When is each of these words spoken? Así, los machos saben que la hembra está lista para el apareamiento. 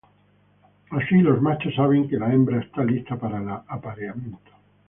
Así, 0.89 1.17
los 1.19 1.39
machos 1.43 1.75
saben 1.75 2.09
que 2.09 2.17
la 2.17 2.33
hembra 2.33 2.59
está 2.59 2.83
lista 2.83 3.17
para 3.17 3.37
el 3.37 3.47
apareamiento. 3.47 4.49